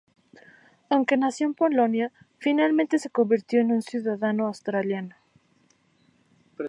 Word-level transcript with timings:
Aunque 0.89 1.15
nació 1.15 1.45
en 1.45 1.53
Polonia, 1.53 2.11
finalmente 2.39 2.97
se 2.97 3.11
convirtió 3.11 3.61
en 3.61 3.71
un 3.71 3.83
ciudadano 3.83 4.47
australiano. 4.47 5.13